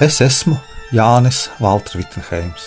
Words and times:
Es 0.00 0.16
esmu 0.20 0.56
Jānis 0.90 1.52
Valters 1.62 1.94
Vitsenheims, 1.94 2.64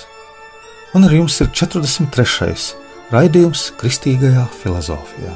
un 0.96 1.04
ar 1.04 1.12
jums 1.12 1.36
ir 1.44 1.50
43. 1.52 2.54
raidījums 3.12 3.66
Kristīgajā 3.82 4.46
filozofijā. 4.62 5.34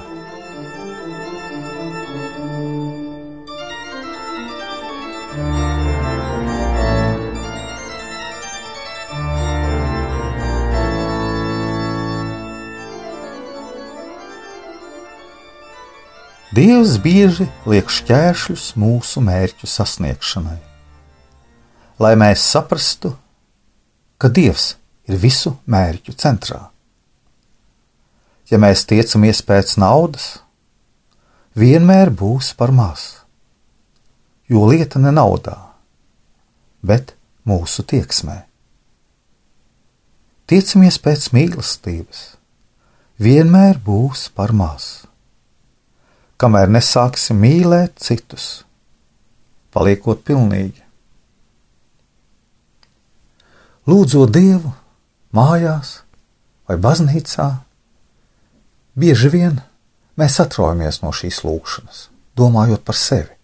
Dievs 16.56 16.96
bieži 17.04 17.52
liek 17.68 17.92
šķēršļus 17.92 18.74
mūsu 18.80 19.28
mērķu 19.28 19.68
sasniegšanai 19.68 20.71
lai 22.02 22.16
mēs 22.18 22.42
saprastu, 22.42 23.14
ka 24.18 24.30
Dievs 24.34 24.76
ir 25.10 25.20
visu 25.22 25.54
mērķu 25.70 26.16
centrā. 26.18 26.64
Ja 28.50 28.60
mēs 28.60 28.84
tiecamies 28.90 29.42
pēc 29.48 29.78
naudas, 29.80 30.42
vienmēr 31.56 32.12
būs 32.12 32.52
par 32.58 32.74
maz, 32.76 33.24
jo 34.50 34.66
lieta 34.68 35.00
ne 35.00 35.14
naudā, 35.16 35.58
bet 36.82 37.14
mūsu 37.48 37.86
tieksmē. 37.88 38.42
Tiecamies 40.52 40.98
pēc 41.00 41.30
mīlestības, 41.32 42.22
vienmēr 43.22 43.80
būs 43.80 44.28
par 44.36 44.52
maz. 44.52 45.06
Kamēr 46.42 46.74
nesāksim 46.74 47.38
mīlēt 47.40 48.02
citus, 48.02 48.66
paliekot 49.72 50.26
pilnīgi, 50.28 50.82
lūdzot 53.90 54.32
Dievu 54.34 54.72
mājās 55.36 56.02
vai 56.70 56.78
baznīcā, 56.82 57.48
bieži 58.96 59.32
vien 59.34 59.60
mēs 60.20 60.40
atraujamies 60.44 61.02
no 61.02 61.12
šīs 61.16 61.42
lūkšanas, 61.48 62.08
domājot 62.38 62.84
par 62.86 62.98
sevi. 63.00 63.36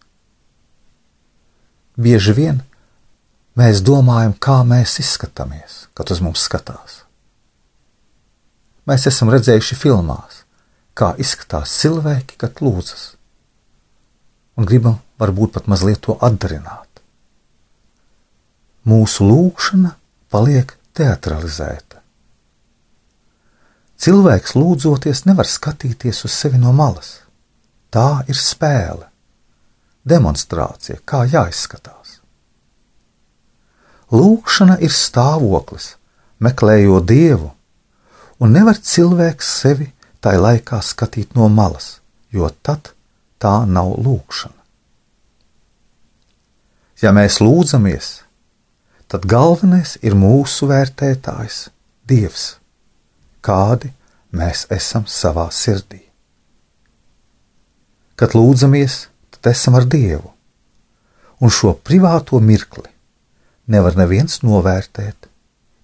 Bieži 1.98 2.36
vien 2.38 2.62
mēs 3.58 3.82
domājam, 3.82 4.36
kā 4.38 4.62
mēs 4.68 5.00
izskatāmies, 5.02 5.88
kad 5.98 6.12
uz 6.14 6.22
mums 6.22 6.44
skatās. 6.46 7.02
Mēs 8.88 9.08
esam 9.10 9.32
redzējuši 9.34 9.76
filmās, 9.76 10.44
kā 10.96 11.16
izskatās 11.20 11.74
cilvēki, 11.82 12.38
kad 12.40 12.62
lūdzas, 12.64 13.16
un 14.58 14.70
gribam 14.70 15.02
varbūt 15.20 15.58
pat 15.58 15.68
mazliet 15.68 16.06
to 16.06 16.16
atdarināt. 16.24 16.86
Mūsu 18.88 19.26
lūkšana 19.28 19.98
paliek 20.32 20.74
teatralizēta. 20.98 22.02
Cilvēks 23.98 24.54
lūdzoties 24.54 25.24
nevar 25.26 25.48
skatīties 25.50 26.24
uz 26.28 26.34
sevi 26.34 26.60
no 26.62 26.74
malas. 26.76 27.24
Tā 27.90 28.22
ir 28.30 28.38
spēle, 28.38 29.08
demonstrācija, 30.06 31.00
kā 31.06 31.24
jāizskatās. 31.26 32.20
Lūkšana 34.14 34.78
ir 34.86 34.94
stāvoklis, 34.94 35.96
meklējot 36.44 37.08
dievu, 37.10 37.50
un 38.40 38.54
nevar 38.54 38.78
cilvēks 38.78 39.50
sevi 39.64 39.90
tai 40.22 40.38
laikā 40.38 40.80
skatīt 40.84 41.34
no 41.36 41.50
malas, 41.50 41.98
jo 42.32 42.50
tad 42.62 42.94
tā 43.42 43.66
nav 43.66 43.98
lūkšana. 43.98 44.54
Ja 47.02 47.12
mēs 47.14 47.42
lūdzamies, 47.42 48.08
tad 49.08 49.28
galvenais 49.28 49.96
ir 50.04 50.16
mūsu 50.20 50.68
vērtētājs, 50.70 51.68
Dievs, 52.08 52.58
kādi 53.44 53.90
mēs 54.32 54.66
esam 54.72 55.04
savā 55.12 55.50
sirdī. 55.52 56.06
Kad 58.16 58.36
lūdzamies, 58.36 59.08
tad 59.36 59.52
esam 59.52 59.76
ar 59.80 59.88
Dievu, 59.88 60.32
un 61.44 61.52
šo 61.52 61.74
privāto 61.76 62.40
mirkli 62.40 62.88
nevar 63.68 64.00
neviens 64.00 64.40
novērtēt, 64.44 65.28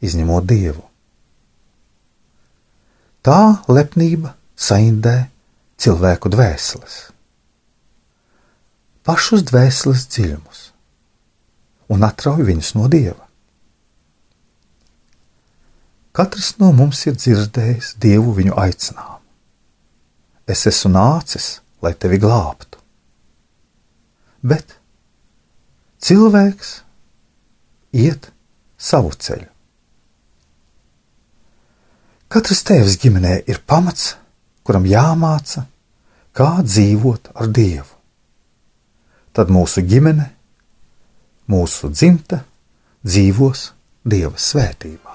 izņemot 0.03 0.47
Dievu. 0.47 0.83
Tā 3.23 3.63
lepnība 3.71 4.33
saindē 4.55 5.29
cilvēku 5.79 6.31
dvēseles, 6.31 6.99
pašus 9.03 9.43
dvēseles 9.47 10.07
dziļumus 10.11 10.72
un 11.91 12.05
atrauj 12.07 12.45
viņus 12.47 12.73
no 12.77 12.87
dieva. 12.91 13.23
Katrs 16.13 16.53
no 16.61 16.69
mums 16.77 17.01
ir 17.09 17.17
dzirdējis 17.17 17.95
dievu 18.01 18.35
viņu 18.37 18.53
aicinājumu. 18.53 19.19
Es 20.45 20.67
esmu 20.69 20.91
nācis, 20.93 21.47
lai 21.81 21.93
tevi 21.97 22.19
glābtu. 22.21 22.77
Bet 24.43 24.75
cilvēks 26.03 26.75
iet 27.97 28.29
savu 28.77 29.13
ceļu. 29.15 29.49
Katrs 32.33 32.63
tēvs 32.65 32.97
ģimenē 33.01 33.35
ir 33.49 33.61
pamats, 33.65 34.15
kuram 34.65 34.87
jāmāca, 34.89 35.67
kā 36.33 36.63
dzīvot 36.65 37.29
ar 37.37 37.49
Dievu. 37.53 37.89
Tad 39.33 39.51
mūsu 39.53 39.83
ģimene 39.85 40.31
mūsu 41.51 41.91
dzimta 41.93 42.43
dzīvos 43.03 43.71
Dieva 44.03 44.35
svētībā. 44.35 45.12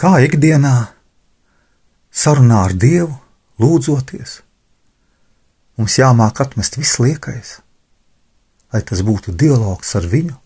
Kā 0.00 0.14
ikdienā 0.24 0.94
sarunā 2.08 2.62
ar 2.64 2.72
Dievu, 2.72 3.12
lūdzoties, 3.60 4.38
mums 5.76 5.96
jāmāk 6.00 6.40
atmest 6.40 6.78
viss 6.80 6.96
liekais, 7.02 7.50
lai 8.72 8.80
tas 8.80 9.02
būtu 9.04 9.34
dialogs 9.36 9.92
ar 10.00 10.08
viņu, 10.08 10.38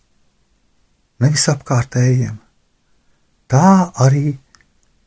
nevis 1.23 1.47
apkārtējiem. 1.53 2.35
Tā 3.47 3.71
arī 3.95 4.35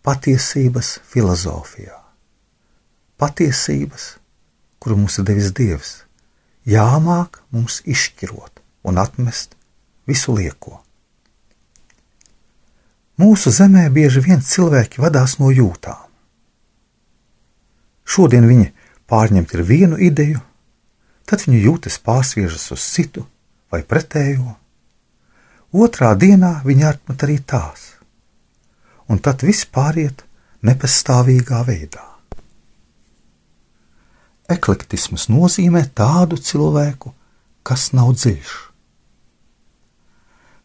patiesības 0.00 0.94
filozofijā. 1.04 2.00
Patiesības, 3.20 4.14
kuru 4.80 5.02
mums 5.02 5.20
ir 5.20 5.28
devis 5.28 5.52
Dievs, 5.52 5.94
jāmāk 6.64 7.42
mums 7.52 7.82
izšķirot 7.84 8.64
un 8.88 9.04
atmest 9.04 9.58
visu 10.08 10.40
lieko. 10.40 10.78
Mūsu 13.18 13.50
zemē 13.50 13.88
bieži 13.90 14.22
vien 14.22 14.42
cilvēki 14.44 15.02
vadās 15.02 15.38
no 15.40 15.50
jūtām. 15.50 16.04
Šodien 18.08 18.46
viņi 18.46 18.70
pārņemti 19.10 19.58
ir 19.58 19.64
vienu 19.66 19.98
ideju, 19.98 20.40
tad 21.28 21.42
viņu 21.44 21.58
jūtas 21.64 21.98
pārsviežas 22.04 22.70
uz 22.76 22.84
citu 22.94 23.26
vai 23.72 23.82
pretējo, 23.82 24.54
otrā 25.74 26.14
dienā 26.14 26.60
viņi 26.64 26.86
atmet 26.92 27.26
arī 27.26 27.40
tās, 27.42 27.98
un 29.10 29.18
tad 29.18 29.42
viss 29.44 29.66
pāriet 29.66 30.24
nepastāvīgā 30.64 31.60
veidā. 31.66 32.06
Eklektisms 34.48 35.26
nozīmē 35.28 35.82
tādu 35.92 36.38
cilvēku, 36.40 37.12
kas 37.66 37.90
nav 37.92 38.14
dziļš. 38.16 38.54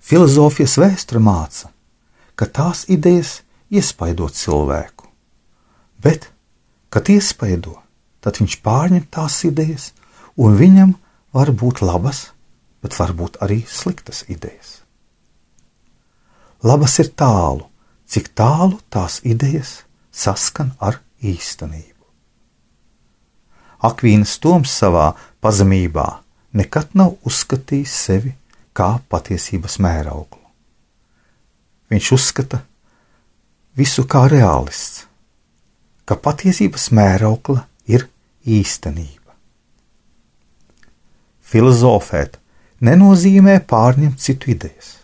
Filozofijas 0.03 0.77
vēsture 0.79 1.19
māca, 1.23 1.72
ka 2.35 2.47
tās 2.49 2.85
idejas 2.89 3.41
iespaido 3.73 4.29
cilvēku, 4.29 5.07
bet, 6.03 6.29
kad 6.93 7.09
iespaido, 7.09 7.77
tad 8.21 8.39
viņš 8.41 8.59
pārņem 8.65 9.07
tās 9.13 9.39
idejas, 9.47 9.91
un 10.37 10.57
viņam 10.57 10.95
var 11.33 11.51
būt 11.51 11.81
labas, 11.81 12.29
bet 12.81 12.97
var 12.99 13.13
būt 13.17 13.39
arī 13.43 13.63
sliktas 13.69 14.23
idejas. 14.29 14.81
Labas 16.63 16.99
ir 17.03 17.09
tālu, 17.19 17.67
cik 18.07 18.29
tālu 18.37 18.79
tās 18.93 19.19
idejas 19.27 19.81
saskan 20.13 20.71
ar 20.79 21.01
īstenību. 21.19 21.91
Akvīnas 23.83 24.37
Toms 24.39 24.71
savā 24.71 25.09
pazemībā 25.43 26.05
nekad 26.55 26.93
nav 26.95 27.17
uzskatījis 27.27 27.97
sevi 28.05 28.31
kā 28.77 28.95
patiesības 29.11 29.79
mērauklu. 29.83 30.42
Viņš 31.93 32.07
uzskata 32.15 32.63
visu 33.77 34.07
kā 34.09 34.23
realists, 34.31 35.03
ka 36.09 36.17
patiesības 36.17 36.87
mēraukla 36.89 37.67
ir 37.85 38.07
īstenība. 38.49 39.35
Filozofēt 41.53 42.39
nenozīmē 42.81 43.59
pārņemt 43.69 44.17
citu 44.17 44.49
idejas, 44.55 44.95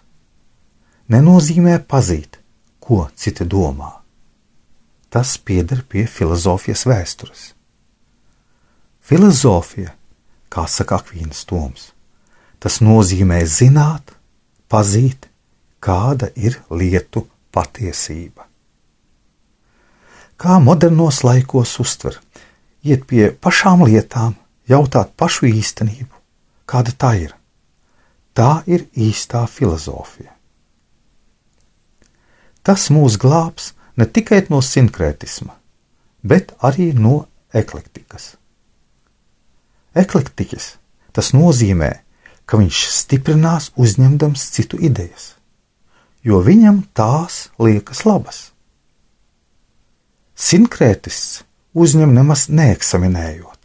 nenozīmē 1.13 1.77
pazīt, 1.85 2.39
ko 2.81 3.05
citi 3.13 3.45
domā. 3.45 3.93
Tas 5.13 5.37
pieder 5.37 5.85
pie 5.85 6.07
filozofijas 6.09 6.87
vēstures. 6.89 7.45
Filozofija, 9.05 9.93
kā 10.49 10.65
saka 10.65 10.97
Akvīnas 10.97 11.45
Toms, 11.49 11.91
tas 12.61 12.81
nozīmē 12.81 13.43
zināt, 13.45 14.17
pazīt, 14.69 15.28
kāda 15.79 16.29
ir 16.35 16.59
lietu 16.69 17.25
patiesība. 17.51 18.45
Kā 20.39 20.59
modernos 20.63 21.23
laikos 21.27 21.75
uztver, 21.83 22.19
iet 22.83 23.05
pie 23.07 23.29
pašām 23.31 23.83
lietām, 23.87 24.37
jautāt 24.69 25.11
pašu 25.19 25.49
īstenību, 25.49 26.13
kāda 26.69 26.95
tā 26.95 27.13
ir. 27.25 27.35
Tā 28.33 28.61
ir 28.67 28.85
īstā 28.95 29.43
filozofija. 29.51 30.31
Tas 32.63 32.87
mūs 32.93 33.17
glābs 33.19 33.73
ne 33.97 34.05
tikai 34.05 34.45
no 34.53 34.61
sinkrētisma, 34.63 35.55
bet 36.23 36.53
arī 36.63 36.91
no 36.93 37.25
eklektikas. 37.55 38.35
Eklektiķis 39.97 40.75
tas 41.11 41.33
nozīmē, 41.33 41.89
ka 42.45 42.59
viņš 42.61 42.83
stiprinās 42.93 43.71
uzņemdams 43.75 44.45
citu 44.53 44.79
idejas, 44.79 45.33
jo 46.23 46.41
viņam 46.43 46.83
tās 46.95 47.47
liekas 47.59 48.03
labas. 48.07 48.39
Sinkrētists 50.39 51.43
uzņem 51.75 52.13
nemaz 52.15 52.47
neeksaminējot. 52.51 53.57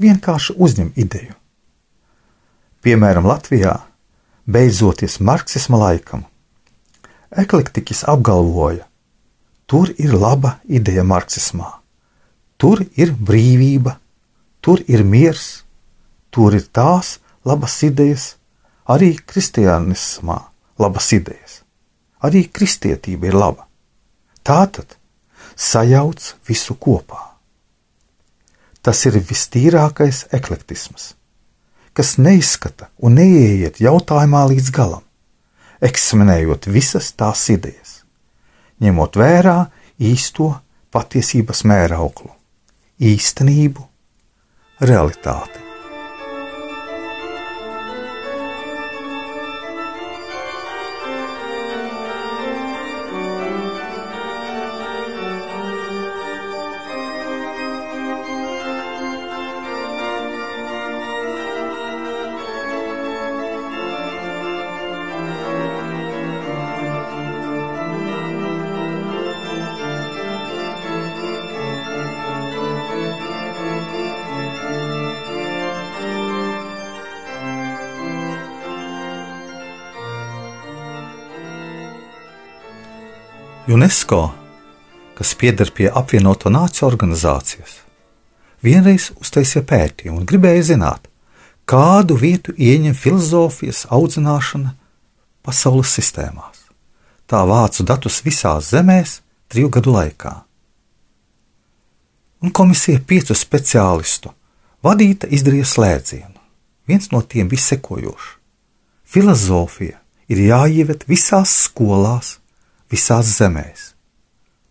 Vienkārši 0.00 0.56
uzņem 0.56 0.92
ideju. 0.96 1.36
Piemēram, 2.80 3.26
Latvijā, 3.28 3.74
beidzoties 4.48 5.18
marksisma 5.20 5.80
laikam, 5.82 6.24
eklektiķis 7.30 8.06
apgalvoja, 8.08 8.86
tur 9.68 9.92
ir 10.00 10.16
laba 10.16 10.56
ideja 10.64 11.04
marksismā, 11.04 11.68
tur 12.56 12.80
ir 12.96 13.12
brīvība, 13.12 13.98
tur 14.64 14.80
ir 14.88 15.04
miers, 15.04 15.62
tur 16.32 16.56
ir 16.56 16.64
tās 16.72 17.18
labas 17.44 17.76
idejas, 17.84 18.30
arī 18.88 19.12
kristianismā 19.20 20.49
labas 20.80 21.12
idejas, 21.16 21.60
arī 22.24 22.46
kristietība 22.48 23.30
ir 23.30 23.38
laba. 23.38 23.68
Tātad 24.42 24.96
sajauc 25.54 26.34
visu 26.48 26.76
kopā. 26.80 27.20
Tas 28.80 29.04
ir 29.04 29.20
vistīrākais 29.20 30.26
eklektisms 30.32 31.14
kas 31.92 32.16
neizskata 32.18 32.90
un 33.02 33.18
neieiet 33.18 33.80
jautājumā 33.82 34.44
līdz 34.52 34.72
galam, 34.74 35.04
eksaminējot 35.84 36.70
visas 36.72 37.12
tās 37.12 37.46
idejas, 37.52 38.00
ņemot 38.82 39.18
vērā 39.20 39.56
īsto 40.10 40.52
patiesības 40.94 41.64
mērauklu, 41.68 42.30
īstenību, 43.12 43.88
realitāti. 44.80 45.69
UNESCO, 83.68 84.34
kas 85.14 85.34
pieder 85.34 85.68
pie 85.76 85.90
apvienoto 85.92 86.48
nāciju 86.48 86.86
organizācijas, 86.88 87.74
vienreiz 88.64 89.10
uztaisīja 89.20 89.62
pētījumu 89.68 90.22
un 90.22 90.26
gribēja 90.28 90.62
zināt, 90.72 91.10
kādu 91.68 92.16
vietu 92.16 92.54
ieņem 92.56 92.96
filozofijas 92.96 93.84
audzināšana 93.92 94.72
pasaules 95.44 95.92
sistēmās. 95.92 96.64
Tā 97.28 97.44
vācu 97.46 97.84
datus 97.84 98.22
visās 98.24 98.72
zemēs 98.72 99.20
triju 99.52 99.68
gadu 99.76 99.92
laikā. 99.94 100.34
Un 102.40 102.50
komisija 102.56 103.04
piecu 103.06 103.36
speciālistu 103.36 104.32
vadīta 104.82 105.28
izdarīja 105.28 105.68
slēdzienu. 105.68 106.38
Viens 106.88 107.12
no 107.12 107.20
tiem 107.20 107.52
bija 107.52 107.68
sekojošs: 107.68 108.36
Filozofija 109.04 110.00
ir 110.32 110.46
jāieved 110.48 111.04
visās 111.06 111.52
skolās, 111.68 112.39
visās 112.90 113.30
zemēs. 113.38 113.94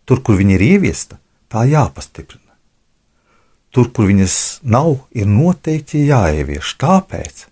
Tur, 0.04 0.22
kur 0.24 0.38
viņa 0.40 0.56
ir 0.56 0.64
ieviesta, 0.74 1.18
tā 1.50 1.64
jāpastiprina. 1.70 2.54
Tur, 3.70 3.90
kur 3.94 4.08
viņas 4.10 4.36
nav, 4.66 5.04
ir 5.14 5.28
noteikti 5.30 6.02
jāievieš 6.08 6.74
tāpēc, 6.82 7.44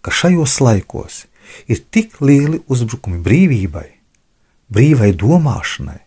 ka 0.00 0.10
šajos 0.10 0.58
laikos 0.64 1.26
ir 1.68 1.82
tik 1.92 2.16
lieli 2.24 2.62
uzbrukumi 2.72 3.20
brīvībai, 3.22 3.88
brīvai 4.72 5.10
domāšanai, 5.20 6.00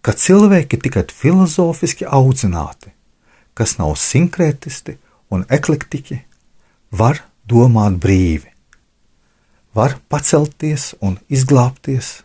ka 0.00 0.14
cilvēki 0.16 0.80
tikai 0.80 1.04
filozofiski 1.12 2.08
audzināti, 2.08 2.94
kas 3.52 3.76
nav 3.80 3.92
sinkrētisti 4.00 4.96
un 5.34 5.44
eklektiķi, 5.52 6.22
var 6.96 7.20
domāt 7.44 7.98
brīvi, 8.00 8.48
var 9.76 9.98
pacelties 10.08 10.94
un 11.04 11.18
izglābties 11.28 12.22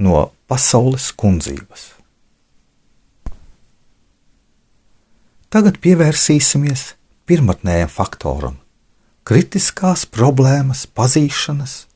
no 0.00 0.30
pasaules 0.50 1.10
kundzības. 1.12 1.90
Tagad 5.50 5.80
pievērsīsimies 5.82 6.94
pirmotnējam 7.26 7.90
faktoram- 7.90 8.58
kritiskās 9.28 10.06
problēmas 10.06 10.86
pazīšanas, 10.86 11.86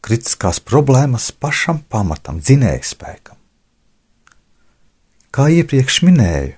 kritiskās 0.00 0.60
problēmas 0.60 1.30
pašam 1.32 1.82
pamatam, 1.90 2.40
dzinējspēkam. 2.40 3.36
Kā 5.34 5.48
iepriekš 5.50 6.02
minēju, 6.06 6.54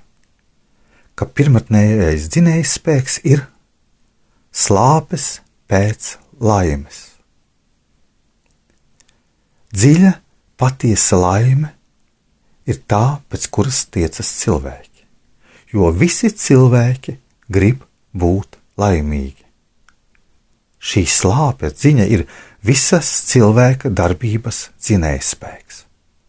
ka 1.16 1.24
pirmotnējais 1.24 2.28
dzinējspēks 2.28 3.20
ir 3.24 3.46
slāpes 4.52 5.40
pēc 5.68 6.16
laimes. 6.40 7.16
Dziļa 9.72 10.12
Patiesa 10.56 11.18
laime 11.20 11.74
ir 12.64 12.78
tā, 12.88 13.20
pēc 13.28 13.48
kuras 13.52 13.82
tiecas 13.92 14.28
cilvēki, 14.40 15.04
jo 15.76 15.90
visi 15.92 16.30
cilvēki 16.32 17.18
grib 17.52 17.82
būt 18.16 18.56
laimīgi. 18.80 19.44
Šī 20.80 21.02
slāpja 21.10 21.72
ziņa 21.74 22.06
ir 22.08 22.24
visas 22.64 23.10
cilvēka 23.28 23.90
darbības 23.92 24.70
dzinējspēks, 24.80 25.82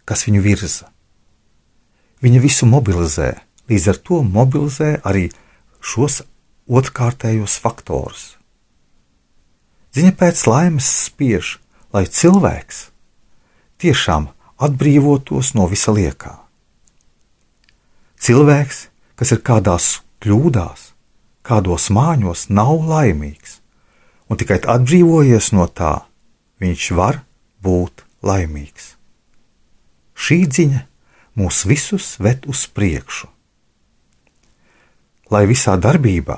kas 0.03 0.25
viņu 0.27 0.43
virza. 0.43 0.89
Viņa 2.19 2.41
visu 2.43 2.67
mobilizē, 2.67 3.31
līdz 3.69 3.87
ar 3.93 4.01
to 4.09 4.19
mobilizē 4.25 4.91
arī 5.07 5.27
šos 5.79 6.23
otrkārtējos 6.67 7.55
faktorus. 7.63 8.33
Ziņa 9.95 10.13
pēc 10.19 10.43
laimes 10.49 10.91
spiež, 11.07 11.57
lai 11.95 12.03
cilvēks 12.11 12.89
tiešām 13.81 14.29
atbrīvotos 14.57 15.53
no 15.57 15.67
visa 15.69 15.93
liekā. 15.93 16.33
Cilvēks, 18.17 18.87
kas 19.17 19.33
ir 19.35 19.43
kādās 19.45 19.87
kļūdās, 20.25 20.91
kādos 21.45 21.87
māņos, 21.93 22.47
nav 22.49 22.81
laimīgs, 22.89 23.59
un 24.27 24.41
tikai 24.41 24.59
atbrīvojies 24.65 25.53
no 25.53 25.67
tā, 25.69 25.93
viņš 26.61 26.91
var 26.97 27.21
būt 27.63 28.03
laimīgs. 28.25 28.95
Šī 30.17 30.39
ziņa 30.49 30.83
mūs 31.37 31.63
visus 31.69 32.15
ved 32.17 32.47
uz 32.49 32.65
priekšu. 32.73 33.29
Lai 35.29 35.43
visā 35.45 35.75
darbībā, 35.77 36.37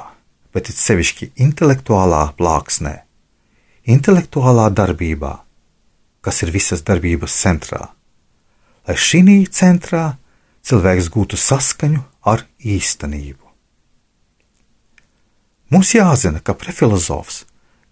bet 0.51 0.71
it 0.71 0.75
sevišķi 0.75 1.31
intelektuālā 1.45 2.23
plāksnē, 2.35 2.95
intelektuālā 3.87 4.67
darbībā, 4.75 5.37
kas 6.21 6.43
ir 6.43 6.51
visas 6.53 6.83
darbības 6.85 7.35
centrā, 7.35 7.89
lai 8.87 8.95
šī 8.97 9.21
centrā 9.53 10.17
cilvēks 10.65 11.09
gūtu 11.13 11.37
saskaņu 11.39 12.01
ar 12.27 12.45
īstenību. 12.59 13.45
Mums 15.69 15.93
jāzina, 15.93 16.41
ka 16.41 16.55
prefilozofs, 16.57 17.43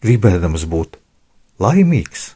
gribēdams 0.02 0.66
būt 0.66 0.98
laimīgs, 1.62 2.32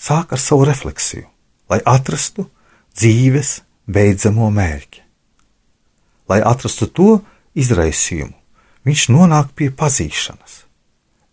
sāk 0.00 0.32
ar 0.32 0.40
savu 0.40 0.64
refleksiju, 0.68 1.26
lai 1.68 1.80
atrastu 1.84 2.46
dzīves 2.96 3.60
beidzamo 3.86 4.48
mērķi. 4.56 5.04
Lai 6.30 6.40
atrastu 6.46 6.88
to 6.88 7.10
izraisījumu, 7.58 8.32
viņš 8.86 9.08
nonāk 9.12 9.52
pie 9.58 9.68
pazīšanas, 9.74 10.62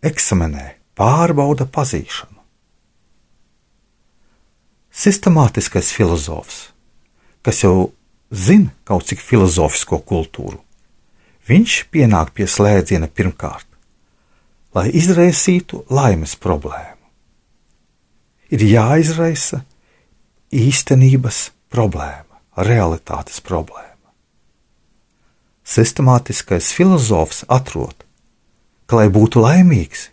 eksaminē, 0.03 0.73
pārbauda 0.97 1.69
pazīšanu. 1.69 2.36
Sistemātiskais 4.97 5.91
filozofs, 5.93 6.71
kas 7.45 7.61
jau 7.61 7.91
zina 8.33 8.71
kaut 8.81 9.05
cik 9.05 9.21
filozofisko 9.21 9.99
kultūru, 10.01 10.57
viņš 11.45 11.75
pienāk 11.93 12.31
pie 12.33 12.47
slēdziena 12.49 13.05
pirmkārt, 13.05 13.67
lai 14.73 14.89
izraisītu 14.97 15.83
laimes 15.93 16.33
problēmu. 16.41 16.97
Ir 18.49 18.65
jāizraisa 18.65 19.61
īstenības 20.49 21.51
problēma, 21.69 22.41
realitātes 22.57 23.37
problēma. 23.37 23.93
Sistemātiskais 25.61 26.73
filozofs 26.73 27.43
atrod, 27.45 27.93
ka, 28.89 28.97
lai 28.97 29.11
būtu 29.13 29.45
laimīgs, 29.45 30.09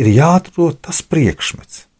ir 0.00 0.14
jāatrod 0.16 0.80
tas 0.80 1.04
priekšmets, 1.04 1.90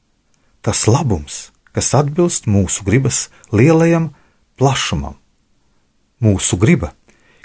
tas 0.64 0.86
labums, 0.88 1.50
kas 1.74 1.92
atbilst 1.98 2.46
mūsu 2.46 2.86
gribas 2.86 3.28
lielajam 3.52 4.12
plašumam. 4.58 5.18
Mūsu 6.22 6.56
griba, 6.60 6.92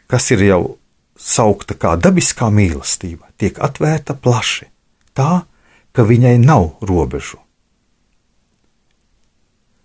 kas 0.07 0.29
ir 0.31 0.45
jau 0.45 0.63
saukta 1.19 1.75
kā 1.75 1.95
dabiskā 1.99 2.47
mīlestība, 2.53 3.27
tiek 3.37 3.59
atvērta 3.59 4.15
plaši, 4.15 4.69
tā, 5.17 5.43
ka 5.91 6.05
viņai 6.05 6.37
nav 6.39 6.77
robežu. 6.85 7.41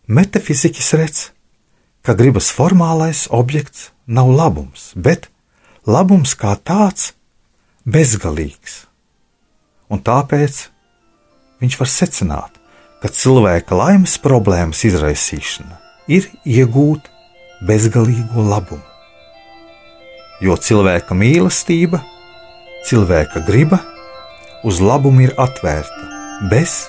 Metafiziķis 0.06 0.90
redz, 1.00 1.20
ka 2.04 2.12
gribas 2.14 2.50
formālais 2.52 3.24
objekts 3.32 3.88
nav 4.06 4.28
labums, 4.28 4.92
bet 4.94 5.30
labums 5.88 6.36
kā 6.36 6.52
tāds 6.60 7.14
bezgalīgs. 7.88 8.84
Un 9.88 10.04
tāpēc 10.04 10.66
viņš 11.64 11.78
var 11.80 11.90
secināt, 11.90 12.53
ka 13.04 13.11
cilvēka 13.12 13.76
laimes 13.76 14.14
problēmas 14.25 14.80
izraisīšana 14.88 15.76
ir 16.08 16.30
iegūt 16.49 17.11
bezgalīgo 17.68 18.46
labumu. 18.49 18.80
Jo 20.40 20.56
cilvēka 20.56 21.12
mīlestība, 21.12 22.00
cilvēka 22.88 23.44
griba 23.44 23.82
uz 24.64 24.80
labumu 24.80 25.28
ir 25.28 25.37
atvērta 25.37 26.49
bez 26.49 26.87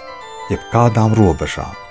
jebkādām 0.48 1.20
robežām. 1.20 1.85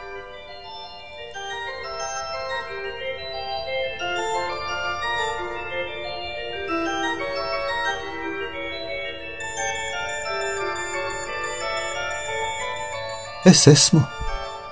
Es 13.44 13.66
esmu 13.68 14.00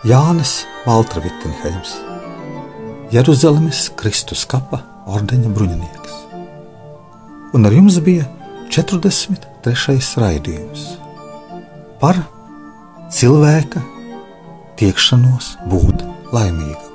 Jānis 0.08 0.62
Valtra 0.86 1.20
Vitsenheims, 1.20 1.90
Jeruzalemes 3.12 3.90
Kristus 4.00 4.46
kapa 4.48 4.78
ordeņa 5.12 5.50
bruņinieks. 5.52 6.14
Un 7.52 7.68
ar 7.68 7.76
jums 7.76 7.98
bija 8.00 8.24
43. 8.72 9.98
raidījums 10.24 10.86
par 12.00 12.22
cilvēka 13.12 13.84
tiekšanos 14.80 15.52
būt 15.68 16.06
laimīgam. 16.32 16.91